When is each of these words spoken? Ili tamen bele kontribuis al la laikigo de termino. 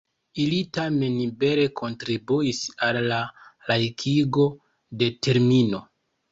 Ili 0.43 0.61
tamen 0.77 1.19
bele 1.43 1.65
kontribuis 1.81 2.63
al 2.89 3.01
la 3.13 3.21
laikigo 3.71 4.51
de 5.05 5.15
termino. 5.29 5.87